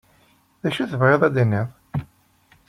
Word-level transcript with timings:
D 0.61 0.63
acu 0.67 0.79
i 0.81 0.85
tebɣiḍ 0.91 1.21
ad 1.23 1.31
d-tiniḍ? 1.33 1.67